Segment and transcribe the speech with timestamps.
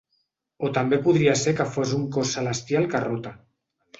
[0.67, 3.37] O també podria ser que fos un cos celestial que rota.